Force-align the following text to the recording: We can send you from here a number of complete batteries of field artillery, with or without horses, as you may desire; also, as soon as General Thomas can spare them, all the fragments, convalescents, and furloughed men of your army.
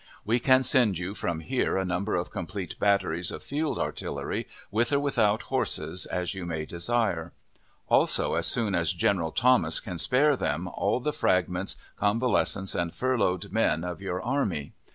We 0.25 0.39
can 0.39 0.63
send 0.63 0.97
you 0.97 1.13
from 1.13 1.41
here 1.41 1.77
a 1.77 1.85
number 1.85 2.15
of 2.15 2.31
complete 2.31 2.79
batteries 2.79 3.29
of 3.29 3.43
field 3.43 3.77
artillery, 3.77 4.47
with 4.71 4.91
or 4.91 4.99
without 4.99 5.43
horses, 5.53 6.07
as 6.07 6.33
you 6.33 6.43
may 6.43 6.65
desire; 6.65 7.33
also, 7.87 8.33
as 8.33 8.47
soon 8.47 8.73
as 8.73 8.93
General 8.93 9.31
Thomas 9.31 9.79
can 9.79 9.99
spare 9.99 10.35
them, 10.35 10.67
all 10.67 10.99
the 11.01 11.13
fragments, 11.13 11.75
convalescents, 11.97 12.73
and 12.73 12.91
furloughed 12.95 13.51
men 13.53 13.83
of 13.83 14.01
your 14.01 14.19
army. 14.19 14.73